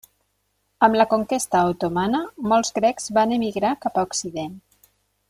[0.87, 2.21] Amb la conquesta otomana,
[2.53, 4.57] molts grecs van emigrar cap a Occident.